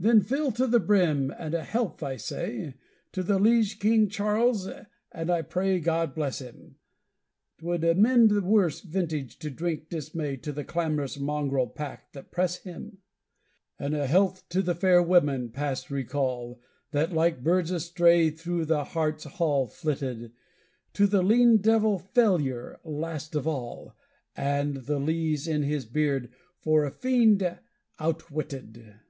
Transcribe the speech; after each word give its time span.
Then 0.00 0.20
fill 0.20 0.52
to 0.52 0.68
the 0.68 0.78
brim, 0.78 1.32
and 1.36 1.54
a 1.54 1.64
health, 1.64 2.04
I 2.04 2.18
say, 2.18 2.74
To 3.10 3.28
our 3.32 3.40
liege 3.40 3.80
King 3.80 4.08
Charles, 4.08 4.68
and 5.10 5.28
I 5.28 5.42
pray 5.42 5.80
God 5.80 6.14
bless 6.14 6.38
him! 6.38 6.76
'T 7.58 7.66
would 7.66 7.82
amend 7.82 8.30
worse 8.44 8.80
vintage 8.80 9.40
to 9.40 9.50
drink 9.50 9.88
dismay 9.88 10.36
To 10.36 10.52
the 10.52 10.62
clamorous 10.62 11.18
mongrel 11.18 11.66
pack 11.66 12.12
that 12.12 12.30
press 12.30 12.58
him! 12.58 12.98
And 13.76 13.92
a 13.96 14.06
health 14.06 14.48
to 14.50 14.62
the 14.62 14.76
fair 14.76 15.02
women, 15.02 15.48
past 15.50 15.90
recall, 15.90 16.60
That 16.92 17.12
like 17.12 17.42
birds 17.42 17.72
astray 17.72 18.30
through 18.30 18.66
the 18.66 18.84
heart's 18.84 19.24
hall 19.24 19.66
flitted; 19.66 20.30
To 20.92 21.08
the 21.08 21.22
lean 21.22 21.56
devil 21.56 21.98
Failure 21.98 22.78
last 22.84 23.34
of 23.34 23.48
all, 23.48 23.96
And 24.36 24.76
the 24.86 25.00
lees 25.00 25.48
in 25.48 25.64
his 25.64 25.86
beard 25.86 26.30
for 26.60 26.84
a 26.84 26.92
fiend 26.92 27.58
outwitted! 27.98 29.00